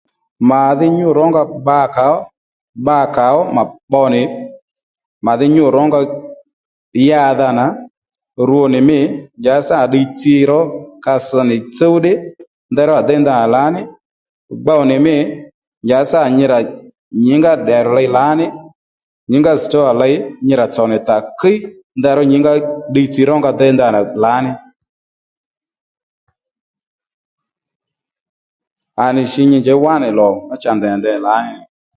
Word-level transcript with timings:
Màdhí 0.49 0.87
nyû 0.97 1.09
rónga 1.17 1.41
bba 1.49 1.79
kàó 1.95 2.15
bba 2.83 2.97
kàó 3.15 3.39
ma 3.55 3.63
pbo 3.87 4.01
nì 4.13 4.21
màdhí 5.25 5.45
nyû 5.55 5.65
rónga 5.75 5.99
yadha 7.07 7.49
nà 7.59 7.65
rwo 8.47 8.63
nì 8.73 8.79
mî 8.89 8.99
njàddí 9.39 9.65
sâ 9.67 9.75
nà 9.79 9.87
ddiy 9.87 10.05
tsi 10.17 10.33
ró 10.49 10.59
ka 11.03 11.13
ss 11.27 11.29
nì 11.49 11.57
tsúw 11.75 11.95
ddí 11.99 12.13
ndeyró 12.71 12.93
à 13.01 13.05
déy 13.07 13.19
ndanà 13.21 13.45
lǎní 13.55 13.81
gbow 14.61 14.81
nì 14.89 14.95
mî 15.05 15.15
njàddí 15.85 16.09
sâ 16.11 16.19
nà 16.23 16.29
nyi 16.37 16.45
rà 16.51 16.59
nyǐngá 17.25 17.53
ddèrr̀ 17.59 17.87
ley 17.97 18.09
lǎní 18.15 18.45
nyǐngá 19.31 19.53
stówà 19.63 19.91
ley 20.01 20.15
nyi 20.45 20.53
rà 20.59 20.65
tsònì 20.73 20.97
tà 21.07 21.15
kíy 21.39 21.57
ndeyró 21.99 22.21
nyǐngá 22.31 22.53
ddiy 22.89 23.07
tsi 23.13 23.21
rónga 23.29 23.51
déy 23.59 23.71
ndanà 23.75 23.99
lǎní 24.23 24.51
à 29.03 29.05
nì 29.15 29.21
jǐ 29.31 29.41
nyi 29.51 29.57
njěy 29.59 29.79
wánì 29.83 30.07
lò 30.19 30.27
cha 30.61 30.71
ndèy 30.77 30.91
rà 30.95 30.99
dey 31.05 31.19
lǎní 31.27 31.51
nì 31.59 31.65